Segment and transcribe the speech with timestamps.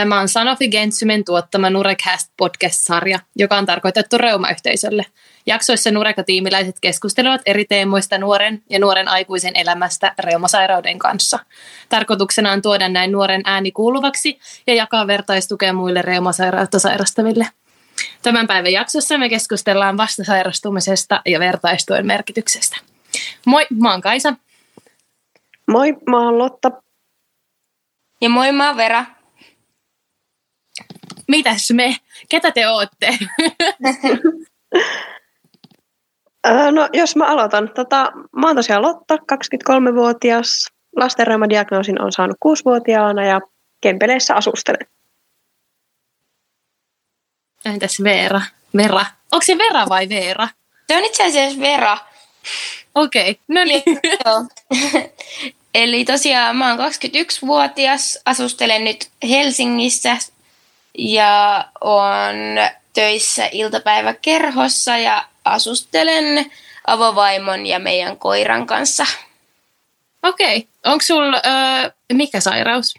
[0.00, 5.06] Tämä on Sanofi Gentsymen tuottama Nurecast podcast-sarja, joka on tarkoitettu reumayhteisölle.
[5.46, 11.38] Jaksoissa Nureka-tiimiläiset keskustelevat eri teemoista nuoren ja nuoren aikuisen elämästä reumasairauden kanssa.
[11.88, 17.46] Tarkoituksena on tuoda näin nuoren ääni kuuluvaksi ja jakaa vertaistukea muille reumasairautta sairastaville.
[18.22, 22.76] Tämän päivän jaksossa me keskustellaan vastasairastumisesta ja vertaistuen merkityksestä.
[23.46, 24.34] Moi, mä oon Kaisa.
[25.66, 26.70] Moi, mä oon Lotta.
[28.20, 29.04] Ja moi, mä oon Vera.
[31.30, 31.96] Mitäs me?
[32.28, 33.18] Ketä te ootte?
[36.72, 37.70] no, jos mä aloitan.
[37.74, 40.66] Tota, mä oon tosiaan Lotta, 23-vuotias.
[40.96, 43.40] Lastenreumadiagnoosin on saanut 6-vuotiaana ja
[43.80, 44.86] Kempeleissä asustelen.
[47.64, 48.40] Entäs Veera?
[48.76, 49.06] Vera.
[49.32, 50.48] Onko se Vera vai Veera?
[50.88, 51.98] Se on itse asiassa Vera.
[52.94, 53.44] Okei, okay.
[53.48, 53.82] no niin.
[55.74, 60.16] Eli tosiaan mä oon 21-vuotias, asustelen nyt Helsingissä
[60.98, 62.34] ja on
[62.92, 66.50] töissä iltapäiväkerhossa ja asustelen
[66.86, 69.06] avovaimon ja meidän koiran kanssa.
[70.22, 70.56] Okei.
[70.56, 70.68] Okay.
[70.92, 72.94] Onko sulla äh, mikä sairaus?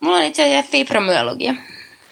[0.00, 1.54] Mulla on itse asiassa fibromyalgia.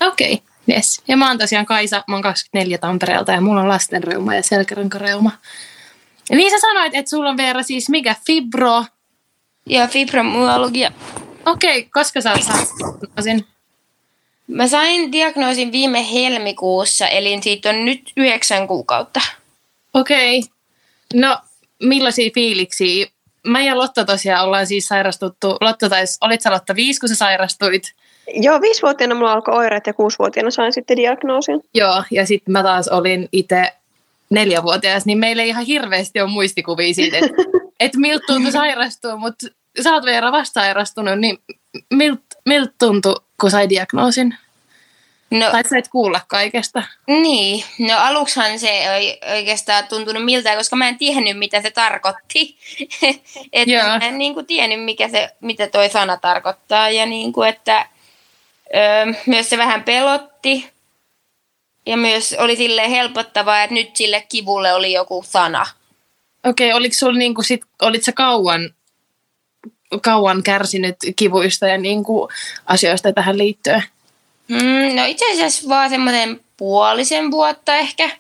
[0.01, 0.33] Okei.
[0.33, 0.47] Okay.
[0.71, 1.03] Yes.
[1.09, 5.31] Ja mä oon tosiaan Kaisa, mä oon 24 Tampereelta ja mulla on lastenreuma ja selkärankareuma.
[6.31, 8.17] Ja niin sä sanoit, että sulla on Veera siis mikä?
[8.27, 8.85] Fibro?
[9.67, 10.93] Ja fibromyalgia.
[11.47, 13.47] Okei, okay, koska sä oot saanut
[14.53, 19.21] Mä sain diagnoosin viime helmikuussa, eli siitä on nyt yhdeksän kuukautta.
[19.95, 20.39] Okei.
[20.39, 20.51] Okay.
[21.15, 21.39] No,
[21.83, 23.07] millaisia fiiliksiä?
[23.47, 25.57] Mä ja Lotta tosiaan ollaan siis sairastuttu.
[25.61, 27.83] Lotta taisi, olit sä Lotta viisi, kun sä sairastuit?
[28.35, 31.61] Joo, viisivuotiaana mulla alkoi oireet ja kuusivuotiaana sain sitten diagnoosin.
[31.75, 33.73] Joo, ja sitten mä taas olin itse
[34.31, 37.43] neljävuotias, niin meillä ei ihan hirveästi ole muistikuvia siitä, että
[37.81, 39.47] et miltä tuntui sairastua, mutta
[39.83, 41.39] sä oot Veera vasta sairastunut, niin
[41.95, 44.37] miltä milt tuntui, kun sai diagnoosin?
[45.31, 46.83] No, tai sä et kuulla kaikesta.
[47.07, 52.57] Niin, no aluksihan se ei oikeastaan tuntunut miltään, koska mä en tiennyt, mitä se tarkoitti.
[53.53, 53.87] että Joo.
[53.87, 56.91] mä en niin kuin, tiennyt, mikä se, mitä toi sana tarkoittaa.
[56.91, 57.89] Ja niin kuin, että
[58.75, 60.71] ö, myös se vähän pelotti.
[61.87, 65.67] Ja myös oli sille helpottavaa, että nyt sille kivulle oli joku sana.
[66.45, 68.75] Okei, okay, oliko sulla niin kuin sit, olit sä kauan,
[70.03, 72.29] kauan kärsinyt kivuista ja niin kuin
[72.67, 73.83] asioista tähän liittyen?
[74.49, 78.11] Mm, no itse asiassa vaan semmoinen puolisen vuotta ehkä.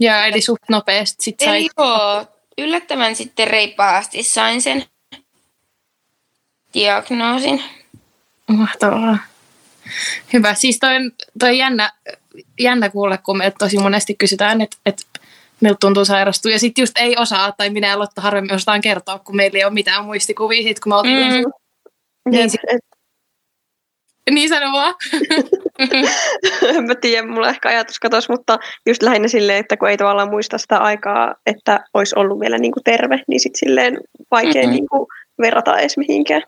[0.00, 1.56] Ja eli suht nopeasti sit sai...
[1.56, 2.26] Eli joo,
[2.58, 4.84] yllättävän sitten reippaasti sain sen
[6.74, 7.62] diagnoosin.
[8.46, 9.18] Mahtavaa.
[10.32, 10.54] Hyvä.
[10.54, 10.96] Siis toi,
[11.38, 11.92] toi jännä,
[12.60, 15.02] jännä kuulla, kun me tosi monesti kysytään, että, että
[15.60, 16.52] miltä tuntuu sairastua.
[16.52, 19.64] Ja sitten just ei osaa, tai minä ja Lotta harvemmin osataan kertoa, kun meillä ei
[19.64, 21.52] ole mitään muistikuvia sit, kun me oltiin mm.
[22.30, 22.60] Niin, sit,
[24.30, 24.94] niin sano vaan.
[26.62, 30.30] en mä tiedä, mulla ehkä ajatus katos, mutta just lähinnä silleen, että kun ei tavallaan
[30.30, 33.98] muista sitä aikaa, että olisi ollut vielä niin kuin terve, niin sitten silleen
[34.30, 34.70] vaikea mm-hmm.
[34.70, 35.06] niin kuin
[35.40, 36.42] verrata edes mihinkään.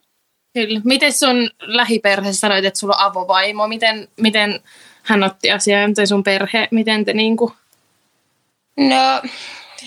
[0.55, 0.81] Kyllä.
[0.85, 3.69] Miten sun lähiperheessä sanoit, että sulla on avovaimo?
[3.69, 4.61] Miten, miten
[5.03, 5.89] hän otti asiaa?
[5.89, 6.69] Miten sun perhe?
[6.71, 7.53] Miten te niin kuin...
[8.77, 9.31] No,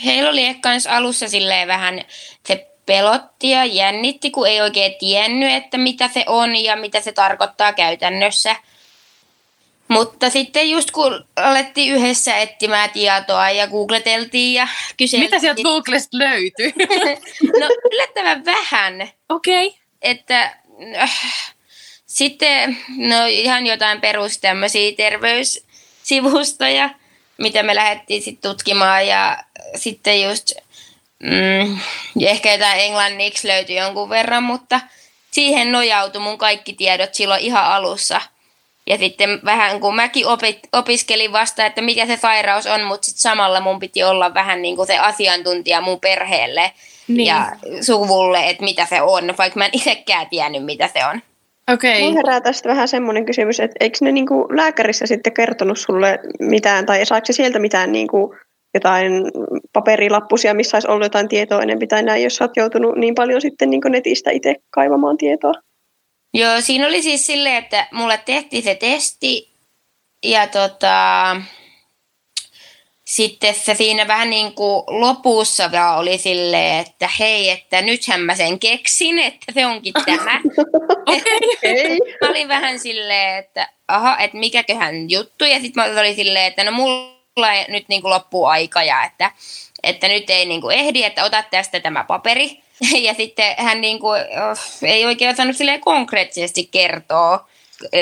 [0.06, 2.02] heillä oli ehkä alussa silleen vähän
[2.48, 7.12] se pelotti ja jännitti, kun ei oikein tiennyt, että mitä se on ja mitä se
[7.12, 8.56] tarkoittaa käytännössä.
[9.88, 15.30] Mutta sitten just kun alettiin yhdessä etsimään tietoa ja googleteltiin ja kyseltiin...
[15.30, 16.74] Mitä sieltä Googlesta löytyi?
[17.60, 19.10] no yllättävän vähän.
[19.30, 19.68] Okei.
[19.68, 19.80] Okay.
[20.02, 20.58] Että
[20.98, 21.54] äh,
[22.06, 26.90] sitten no ihan jotain perus tämmöisiä terveyssivustoja,
[27.38, 29.38] mitä me lähdettiin sitten tutkimaan ja
[29.76, 30.52] sitten just
[31.24, 31.78] Mm,
[32.22, 34.82] ehkä jotain englanniksi löytyi jonkun verran, mutta
[35.32, 38.22] siihen nojautui mun kaikki tiedot silloin ihan alussa.
[38.88, 43.22] Ja sitten vähän kun mäkin opit, opiskelin vasta, että mikä se sairaus on, mutta sitten
[43.22, 46.72] samalla mun piti olla vähän niin kuin se asiantuntija mun perheelle
[47.08, 47.28] niin.
[47.28, 47.52] ja
[47.82, 51.22] suvulle, että mitä se on, vaikka mä en itsekään tiennyt, mitä se on.
[51.74, 52.02] Okei.
[52.02, 52.16] Okay.
[52.16, 57.06] herää tästä vähän semmoinen kysymys, että eikö ne niinku lääkärissä sitten kertonut sulle mitään, tai
[57.06, 58.36] saako sieltä mitään niinku
[58.74, 59.12] jotain
[59.74, 63.70] paperilappusia, missä olisi ollut jotain tietoa enemmän tai näin, jos olet joutunut niin paljon sitten
[63.70, 65.54] niin netistä itse kaivamaan tietoa?
[66.34, 69.52] Joo, siinä oli siis silleen, että mulle tehtiin se testi
[70.24, 71.36] ja tota,
[73.06, 78.36] sitten se siinä vähän niin kuin lopussa vaan oli silleen, että hei, että nythän mä
[78.36, 80.42] sen keksin, että se onkin tämä.
[81.14, 81.98] okay.
[82.22, 85.46] mä olin vähän silleen, että aha, että mikäköhän juttu.
[85.46, 89.04] Ja sitten mä olin silleen, että no mulla mulla nyt niin kuin loppuu aika ja
[89.04, 89.32] että,
[89.84, 92.60] että nyt ei niin kuin ehdi, että ota tästä tämä paperi.
[93.02, 97.48] Ja sitten hän niin kuin, oh, ei oikein osannut silleen konkreettisesti kertoa,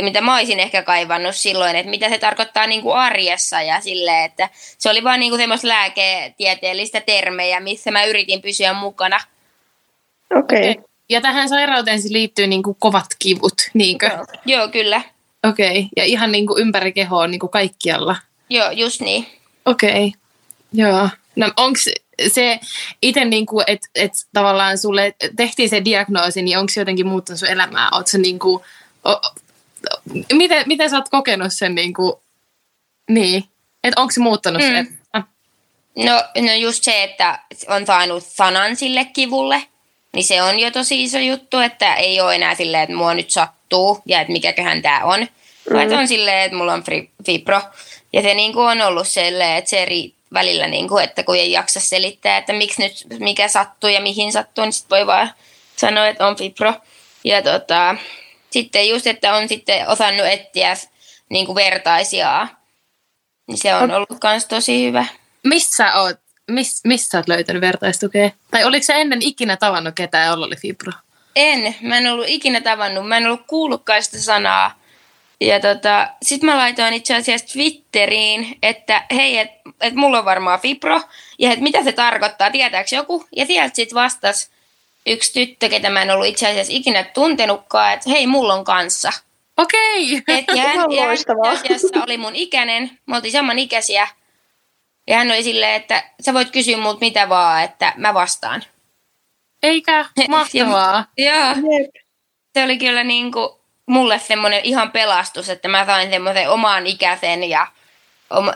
[0.01, 4.25] mitä mä olisin ehkä kaivannut silloin, että mitä se tarkoittaa niin kuin arjessa ja silleen,
[4.25, 9.19] että se oli vaan niin kuin semmoista lääketieteellistä termejä, missä mä yritin pysyä mukana.
[10.35, 10.71] Okei.
[10.71, 10.83] Okay.
[11.09, 14.05] Ja tähän sairauteen siis liittyy niin kuin kovat kivut, niinkö?
[14.05, 15.01] Joo, Joo kyllä.
[15.43, 15.89] Okei, okay.
[15.97, 18.15] ja ihan niin kuin ympäri kehoa niin kuin kaikkialla.
[18.49, 19.27] Joo, just niin.
[19.65, 20.11] Okei, okay.
[20.73, 21.09] joo.
[21.35, 21.79] No onko
[22.27, 22.59] se
[23.01, 27.39] itse, niin kuin, että et tavallaan sulle tehtiin se diagnoosi, niin onko se jotenkin muuttanut
[27.39, 27.89] sun elämää?
[28.05, 28.63] Se niin kuin,
[30.33, 32.13] miten, miten sä oot kokenut sen niin kuin,
[33.09, 33.43] niin,
[33.83, 34.67] että onko se muuttanut mm.
[34.67, 34.85] se?
[35.95, 39.63] No, no just se, että on saanut sanan sille kivulle,
[40.13, 43.29] niin se on jo tosi iso juttu, että ei ole enää silleen, että mua nyt
[43.29, 45.19] sattuu ja että mikäköhän tämä on.
[45.19, 45.75] Mm.
[45.75, 46.83] Vaan on silleen, että mulla on
[47.25, 47.61] fibro.
[48.13, 51.35] Ja se niin kuin on ollut silleen, että se eri välillä, niin kuin, että kun
[51.35, 55.31] ei jaksa selittää, että miksi nyt, mikä sattuu ja mihin sattuu, niin sitten voi vaan
[55.75, 56.73] sanoa, että on fibro.
[57.23, 57.95] Ja tota,
[58.53, 60.73] sitten just, että on sitten osannut etsiä
[61.29, 62.47] niin kuin vertaisia,
[63.47, 65.05] niin se on ollut myös tosi hyvä.
[65.43, 66.19] Missä oot,
[66.51, 68.29] miss, missä oot löytänyt vertaistukea?
[68.51, 70.91] Tai oliko se ennen ikinä tavannut ketään, jolla oli fibro?
[71.35, 74.79] En, mä en ollut ikinä tavannut, mä en ollut kuullutkaan sitä sanaa.
[75.41, 80.59] Ja tota, sit mä laitoin itse asiassa Twitteriin, että hei, että et mulla on varmaan
[80.59, 81.01] fibro,
[81.39, 83.25] ja että mitä se tarkoittaa, tietääkö joku?
[83.35, 84.49] Ja sieltä sitten vastasi
[85.05, 89.11] yksi tyttö, ketä mä en ollut itse asiassa ikinä tuntenutkaan, että hei, mulla on kanssa.
[89.57, 90.17] Okei.
[90.17, 90.37] Okay.
[90.37, 94.07] Et, ja hän, ja hän asiassa oli mun ikäinen, me oltiin saman ikäisiä.
[95.07, 98.63] Ja hän oli silleen, että sä voit kysyä multa mitä vaan, että mä vastaan.
[99.63, 101.05] Eikä, mahtavaa.
[101.17, 101.55] Joo.
[102.53, 103.49] Se oli kyllä niin kuin,
[103.85, 107.67] mulle semmoinen ihan pelastus, että mä sain semmoisen oman ikäisen ja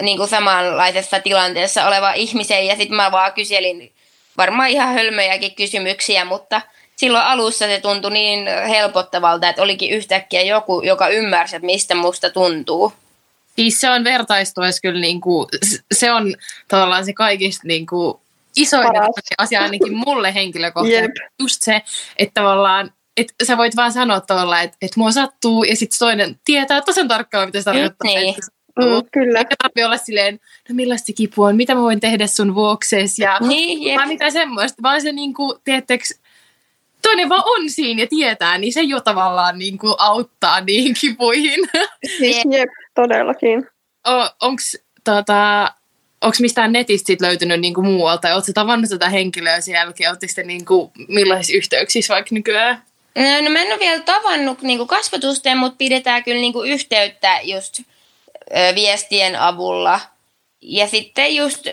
[0.02, 2.68] niin kuin samanlaisessa tilanteessa oleva ihmisen.
[2.68, 3.94] Ja sitten mä vaan kyselin
[4.38, 6.62] varmaan ihan hölmöjäkin kysymyksiä, mutta
[6.96, 12.30] silloin alussa se tuntui niin helpottavalta, että olikin yhtäkkiä joku, joka ymmärsi, että mistä musta
[12.30, 12.94] tuntuu.
[13.56, 15.48] Siis se on vertaistuessa kyllä, niin kuin,
[15.94, 16.36] se on
[16.68, 18.18] tavallaan se kaikista niin kuin,
[18.56, 18.88] isoin
[19.38, 21.20] asia ainakin mulle henkilökohtaisesti.
[21.40, 21.82] Just se,
[22.18, 26.40] että tavallaan että sä voit vaan sanoa tuolla, että, että mua sattuu, ja sitten toinen
[26.46, 28.12] tietää tosi tarkkaan, mitä se tarkoittaa.
[28.14, 28.36] Niin.
[28.78, 29.40] Mm, kyllä.
[29.40, 30.40] Eikä tarvitse olla silleen,
[30.70, 34.84] no millaista kipua on, mitä mä voin tehdä sun vuokseesi, ja niin, vaan mitä semmoista,
[34.84, 36.04] vaan se niinku, tiedättekö,
[37.02, 41.70] toinen vaan on siinä ja tietää, niin se jo tavallaan niinku auttaa niihin kipuihin.
[42.18, 43.68] Siis jep, todellakin.
[44.08, 45.72] O, onks, tota,
[46.22, 50.34] onko mistään netistä sit löytynyt niinku muualta, tai oletko tavannut tätä henkilöä sen jälkeen, oletteko
[50.36, 52.84] te niinku, millaisissa yhteyksissä vaikka nykyään?
[53.44, 57.82] No mä en ole vielä tavannut niinku kasvatusten, mutta pidetään kyllä niinku yhteyttä just
[58.76, 60.00] viestien avulla.
[60.62, 61.68] Ja sitten just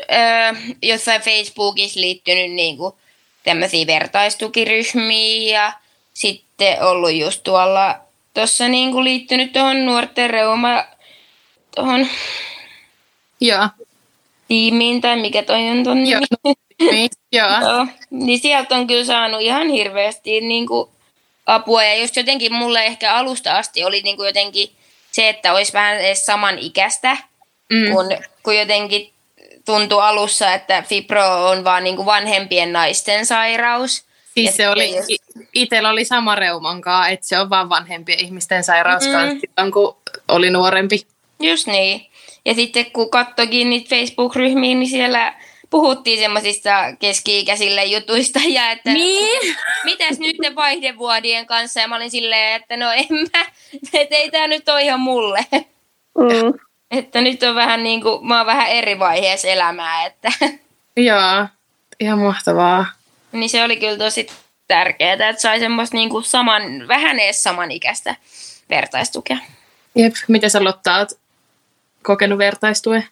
[0.82, 2.99] jossain Facebookissa liittynyt niinku
[3.44, 5.73] tämmöisiä vertaistukiryhmiä ja
[6.15, 7.99] sitten ollut just tuolla
[8.35, 10.85] tuossa niinku liittynyt tuohon nuorten reuma
[11.75, 12.06] tuohon
[13.41, 13.69] Joo.
[14.49, 16.21] tiimiin tai mikä toi on ton Joo.
[16.81, 17.49] Niin, joo.
[17.61, 17.87] Joo.
[18.11, 20.91] Niin sieltä on kyllä saanut ihan hirveästi niinku
[21.47, 21.85] apua.
[21.85, 24.71] Ja just jotenkin mulle ehkä alusta asti oli niin kuin jotenkin
[25.14, 27.16] se, että olisi vähän edes saman ikäistä,
[27.70, 27.93] mm.
[27.93, 28.06] kun,
[28.43, 29.12] kun jotenkin
[29.64, 34.05] tuntui alussa, että fibro on vaan niin kuin vanhempien naisten sairaus.
[34.34, 35.09] Siis se oli, just...
[35.52, 39.40] itsellä oli sama reumankaa, että se on vaan vanhempien ihmisten sairaus mm.
[39.40, 39.97] silloin, kun
[40.28, 41.06] oli nuorempi.
[41.40, 42.06] Just niin.
[42.44, 45.35] Ja sitten kun katsokin niitä Facebook-ryhmiä, niin siellä
[45.75, 49.57] puhuttiin semmoisista keski-ikäisille jutuista ja että niin?
[49.85, 53.47] mitäs nyt ne vaihdevuodien kanssa ja mä olin silleen, että no en mä,
[53.93, 55.47] että ei tää nyt ole ihan mulle.
[56.19, 56.59] Mm.
[56.90, 60.33] Että nyt on vähän niin kuin, mä oon vähän eri vaiheessa elämää, että.
[60.97, 61.47] Joo,
[62.00, 62.87] ihan mahtavaa.
[63.33, 64.26] Niin se oli kyllä tosi
[64.69, 68.16] tärkeää, että sai semmoista niin kuin saman, vähän edes samanikäistä
[68.71, 69.38] vertaistukea.
[69.95, 71.09] Jep, miten sä Lotta oot
[72.02, 73.04] kokenut vertaistuen?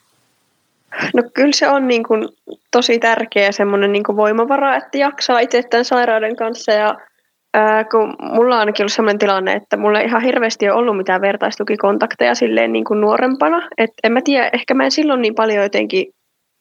[1.16, 2.28] No kyllä se on niin kuin
[2.70, 6.72] tosi tärkeä semmoinen niin kuin voimavara, että jaksaa itse tämän sairauden kanssa.
[6.72, 6.94] Ja
[7.54, 10.96] ää, kun mulla on ainakin ollut sellainen tilanne, että mulla ei ihan hirveästi ole ollut
[10.96, 15.34] mitään vertaistukikontakteja silleen niin kuin nuorempana, että en mä tiedä, ehkä mä en silloin niin
[15.34, 16.06] paljon jotenkin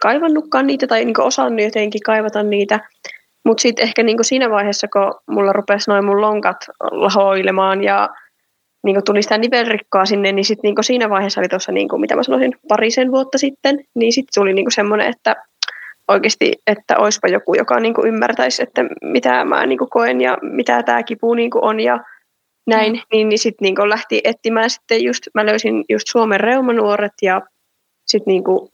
[0.02, 2.80] kaivannutkaan niitä tai niin kuin osannut jotenkin kaivata niitä,
[3.46, 6.58] mutta sitten ehkä niin kuin siinä vaiheessa, kun mulla rupesi noin mun lonkat
[6.92, 8.10] lahoilemaan ja
[8.84, 12.16] niin kuin tuli sitä nivelrikkoa sinne, niin sitten niin siinä vaiheessa oli tuossa, niin mitä
[12.16, 15.36] mä sanoisin, parisen vuotta sitten, niin sitten tuli niin semmoinen, että
[16.08, 20.38] oikeasti, että olisipa joku, joka niin kuin ymmärtäisi, että mitä mä niin kuin koen ja
[20.42, 22.00] mitä tämä kipu niin kuin on ja
[22.68, 23.00] näin, mm.
[23.12, 27.42] niin, niin sitten niin lähti etsimään sitten just, mä löysin just Suomen reumanuoret ja
[28.06, 28.70] sitten niin kuin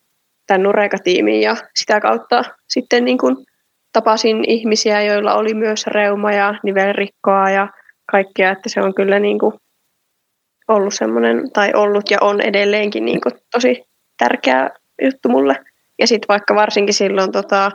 [0.48, 3.36] tämän Nureka-tiimin ja sitä kautta sitten niin kuin
[3.94, 7.68] tapasin ihmisiä, joilla oli myös reuma ja nivelrikkoa ja
[8.12, 9.54] kaikkea, että se on kyllä niin kuin
[10.68, 13.84] ollut semmoinen, tai ollut ja on edelleenkin niin kuin tosi
[14.18, 14.70] tärkeä
[15.02, 15.56] juttu mulle.
[16.00, 17.72] Ja sitten vaikka varsinkin silloin tota,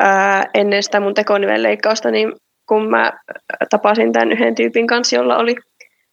[0.00, 2.32] ää, ennen sitä mun tekonivelleikkausta, niin
[2.66, 3.12] kun mä
[3.70, 5.54] tapasin tämän yhden tyypin kanssa, jolla oli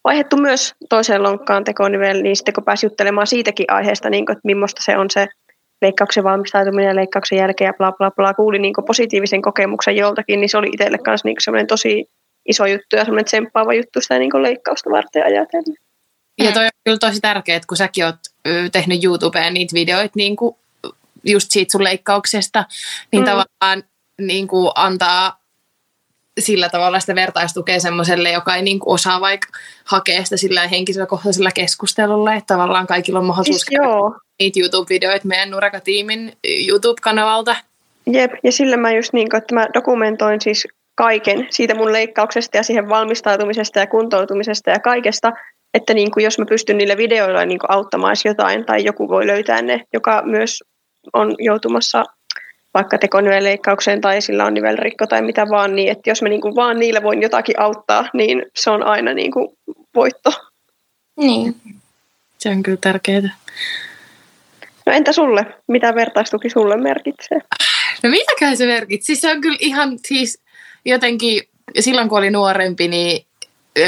[0.04, 4.46] vaihdettu myös toiseen lonkkaan tekonivel, niin sitten kun pääsi juttelemaan siitäkin aiheesta, niin kuin, että
[4.46, 5.28] millaista se on se
[5.82, 10.50] leikkauksen valmistautuminen ja leikkauksen jälkeen ja bla bla bla, kuuli niin positiivisen kokemuksen joltakin, niin
[10.50, 12.06] se oli itselle myös niin semmoinen tosi
[12.46, 15.76] iso juttu ja semmoinen tsemppaava juttu sitä niin leikkausta varten ajatellen.
[16.38, 18.16] Ja toi on kyllä tosi tärkeää, kun säkin oot
[18.72, 20.56] tehnyt YouTubeen niitä videoita niin kuin
[21.24, 22.66] just siitä sun leikkauksesta,
[23.12, 23.26] niin mm.
[23.26, 23.84] tavallaan
[24.22, 25.40] niin kuin antaa
[26.40, 29.48] sillä tavalla sitä vertaistukea semmoiselle, joka ei niin kuin osaa vaikka
[29.84, 34.16] hakea sitä sillä henkisellä kohtaisella keskustelulla, että tavallaan kaikilla on mahdollisuus siis joo.
[34.40, 37.56] niitä YouTube-videoita meidän Nuraka-tiimin YouTube-kanavalta.
[38.12, 42.58] Jep, ja sillä mä just niin kuin, että mä dokumentoin siis kaiken siitä mun leikkauksesta
[42.58, 45.34] ja siihen valmistautumisesta ja kuntoutumisesta ja kaikesta,
[45.74, 49.28] että niin kuin jos mä pystyn niillä videoilla niin kuin auttamaan jotain tai joku voi
[49.28, 50.64] löytää ne, joka myös
[51.14, 52.04] on joutumassa
[52.74, 56.56] vaikka tekonivelleikkaukseen tai sillä on nivelrikko tai mitä vaan, niin että jos mä niin kuin
[56.56, 59.58] vaan niillä voin jotakin auttaa, niin se on aina niin kuin
[59.96, 60.32] voitto.
[61.18, 61.56] Niin.
[62.38, 63.36] Se on kyllä tärkeää.
[64.86, 65.46] No entä sulle?
[65.68, 67.42] Mitä vertaistuki sulle merkitsee?
[68.04, 69.06] No mitäkään se merkitsee?
[69.06, 70.42] Siis se on kyllä ihan siis
[70.86, 71.42] jotenkin,
[71.80, 73.26] silloin kun oli nuorempi, niin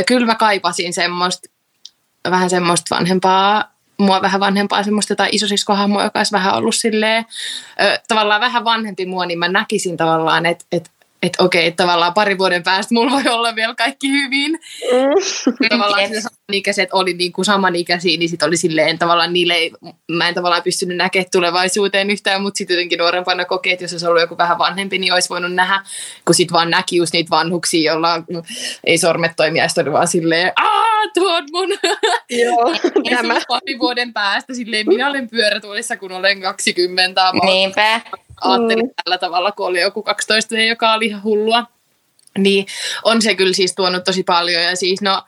[0.07, 1.49] kyllä mä kaipasin semmoista,
[2.29, 7.25] vähän semmoista vanhempaa mua vähän vanhempaa semmoista tai isosiskohahmoa, joka olisi vähän ollut silleen,
[7.81, 10.89] ö, tavallaan vähän vanhempi mua, niin mä näkisin tavallaan, että, että
[11.21, 14.51] että okei, tavallaan pari vuoden päästä mulla voi olla vielä kaikki hyvin.
[14.51, 15.69] Mm.
[15.69, 16.23] Tavallaan yes.
[16.23, 19.71] samanikäiset oli niin kuin samanikäisiä, niin sitten oli silleen tavallaan niille ei,
[20.11, 24.07] mä en tavallaan pystynyt näkemään tulevaisuuteen yhtään, mutta sitten jotenkin nuorempana kokee, että jos olisi
[24.07, 25.81] ollut joku vähän vanhempi, niin olisi voinut nähdä,
[26.25, 28.23] kun sitten vaan näki just niitä vanhuksia, joilla
[28.83, 31.69] ei sormet toimia, ja oli vaan silleen, aah, tuo on mun.
[32.29, 32.75] Joo,
[33.11, 33.41] nämä.
[33.47, 37.31] pari vuoden päästä, silleen minä olen pyörätuolissa, kun olen 20.
[37.45, 38.01] Niinpä
[38.41, 38.91] ajattelin mm.
[39.03, 41.65] tällä tavalla, kun oli joku 12 joka oli ihan hullua.
[42.37, 42.65] Niin
[43.03, 45.23] on se kyllä siis tuonut tosi paljon ja siis no,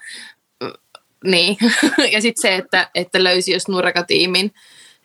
[1.23, 1.57] niin.
[2.13, 4.53] ja sitten se, että, että löysi jos nurkatiimin,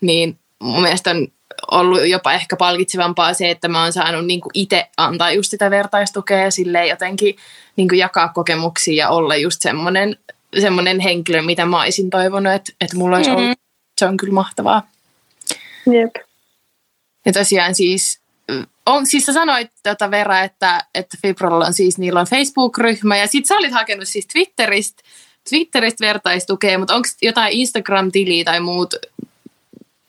[0.00, 1.28] niin mun mielestä on
[1.70, 6.38] ollut jopa ehkä palkitsevampaa se, että mä oon saanut niin itse antaa just sitä vertaistukea
[6.38, 7.36] ja silleen jotenkin
[7.76, 10.16] niin jakaa kokemuksia ja olla just semmoinen,
[10.60, 13.44] semmoinen henkilö, mitä mä olisin toivonut, että, että mulla olisi mm-hmm.
[13.44, 13.58] ollut.
[14.00, 14.82] Se on kyllä mahtavaa.
[15.92, 16.25] Jep.
[17.26, 18.20] Ja tosiaan siis,
[18.86, 23.16] on, siis sä sanoit tätä Vera, että, että Fibrolla on siis, niillä on Facebook-ryhmä.
[23.16, 25.02] Ja sit sä olit hakenut siis Twitteristä,
[25.48, 28.94] Twitteristä vertaistukea, mutta onko jotain Instagram-tiliä tai muut?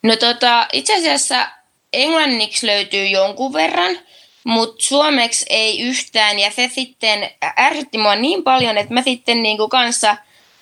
[0.02, 1.48] No tota, itse asiassa
[1.92, 3.98] englanniksi löytyy jonkun verran,
[4.44, 6.38] mutta suomeksi ei yhtään.
[6.38, 10.16] Ja se sitten ärsytti mua niin paljon, että mä sitten niinku kanssa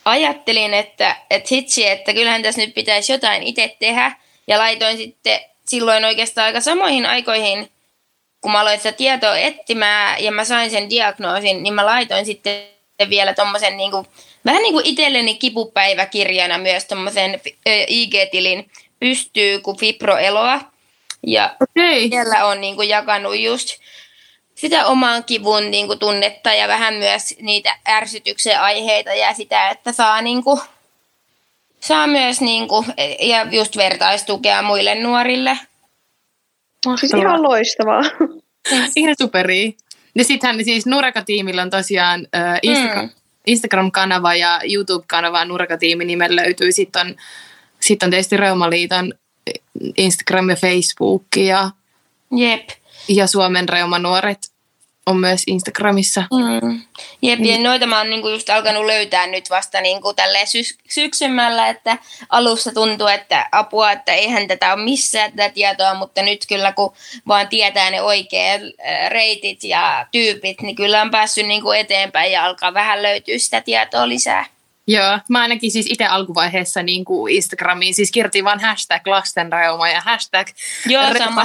[0.05, 4.13] ajattelin, että, että hitsi, että kyllähän tässä nyt pitäisi jotain itse tehdä.
[4.47, 7.71] Ja laitoin sitten silloin oikeastaan aika samoihin aikoihin,
[8.41, 12.63] kun mä aloin sitä tietoa etsimään ja mä sain sen diagnoosin, niin mä laitoin sitten
[13.11, 14.07] vielä tommosen niin kuin,
[14.45, 17.41] vähän niin kuin itselleni kipupäiväkirjana myös tommosen
[17.89, 18.71] IG-tilin
[19.01, 20.61] pystyy kuin fibroeloa.
[21.27, 22.09] Ja okay.
[22.09, 23.69] siellä on niin kuin jakanut just
[24.55, 29.93] sitä oman kivun niin kuin tunnetta ja vähän myös niitä ärsytyksen aiheita ja sitä, että
[29.93, 30.61] saa niin kuin
[31.87, 32.87] saa myös niin kuin,
[33.21, 35.59] ja just vertaistukea muille nuorille.
[37.01, 38.03] Siis ihan loistavaa.
[38.97, 39.77] Ihan superi.
[40.15, 43.11] Ja sittenhän siis Nureka-tiimillä on tosiaan äh, Instagram, mm.
[43.47, 46.73] Instagram-kanava ja YouTube-kanava Nureka-tiimi nimen löytyy.
[46.73, 47.15] Sitten on,
[47.81, 49.13] sit on tietysti Reumaliiton
[49.97, 51.71] Instagram ja Facebook ja,
[52.37, 52.69] Jep.
[53.09, 54.39] ja Suomen Reumanuoret
[55.07, 56.21] on myös Instagramissa.
[56.21, 56.81] Mm.
[57.23, 61.99] Jep, ja noita mä oon niinku just alkanut löytää nyt vasta niinku sy- syksymällä, että
[62.29, 66.93] alussa tuntuu, että apua, että eihän tätä ole missään tätä tietoa, mutta nyt kyllä kun
[67.29, 68.63] vaan tietää ne oikeat
[69.09, 74.09] reitit ja tyypit, niin kyllä on päässyt niinku eteenpäin ja alkaa vähän löytyä sitä tietoa
[74.09, 74.47] lisää.
[74.89, 80.01] Joo, mä ainakin siis itse alkuvaiheessa niin kuin Instagramiin siis kirjoitin vaan hashtag lastenreuma ja
[80.01, 80.49] hashtag
[80.87, 81.03] Joo.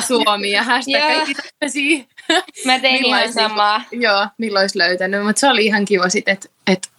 [0.07, 1.33] Suomi ja hashtag kaikki
[2.65, 3.81] Mä tein ihan samaa.
[3.91, 6.89] Joo, milloin olisi löytänyt, mutta se oli ihan kiva sitten, että et,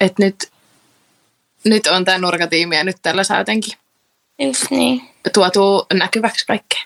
[0.00, 0.50] et nyt,
[1.64, 3.78] nyt on tämä nurkatiimi ja nyt tällä saa jotenkin
[4.38, 5.02] Just niin.
[5.34, 6.82] tuotu näkyväksi kaikkea.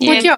[0.00, 0.36] Mut joo.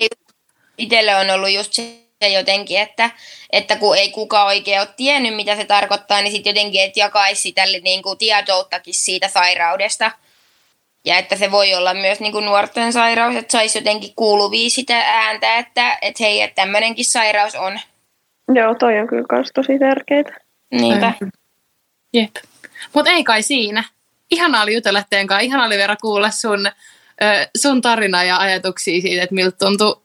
[0.79, 3.11] Itselle on ollut just se jotenkin, että,
[3.53, 7.43] että kun ei kukaan oikein ole tiennyt, mitä se tarkoittaa, niin sitten jotenkin, että jakaisi
[7.43, 10.11] sitä niin kuin tietouttakin siitä sairaudesta.
[11.05, 15.01] Ja että se voi olla myös niin kuin nuorten sairaus, että saisi jotenkin kuuluvia sitä
[15.01, 17.81] ääntä, että, että hei, että tämmöinenkin sairaus on.
[18.55, 20.37] Joo, toi on kyllä myös tosi tärkeää.
[20.71, 21.13] Niinpä.
[22.13, 22.37] Jep.
[22.95, 23.85] Mutta ei kai siinä.
[24.31, 25.45] ihanaa oli jutella teidän kanssa.
[25.45, 26.71] Ihanaa oli Vera kuulla sun,
[27.57, 30.03] sun tarina ja ajatuksia siitä, että miltä tuntui,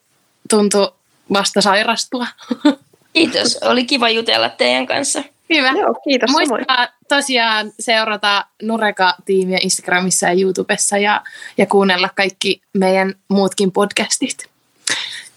[0.50, 0.92] tuntui
[1.34, 2.28] vasta sairastua.
[3.14, 3.58] Kiitos.
[3.62, 5.24] Oli kiva jutella teidän kanssa.
[5.50, 5.72] Hyvä.
[5.72, 11.22] Joo, kiitos Muistakaa tosiaan seurata Nureka-tiimiä Instagramissa ja YouTubessa ja,
[11.58, 14.50] ja kuunnella kaikki meidän muutkin podcastit.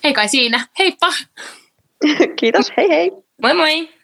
[0.05, 0.67] Hei kai siinä.
[0.79, 1.13] Heippa!
[2.41, 3.11] Kiitos, hei hei!
[3.43, 3.98] Moi moi!